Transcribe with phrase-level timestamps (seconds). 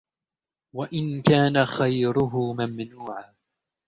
[0.75, 3.33] وَإِنْ كَانَ خَيْرُهُ مَمْنُوعًا